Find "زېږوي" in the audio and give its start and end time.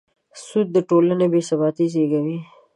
1.93-2.37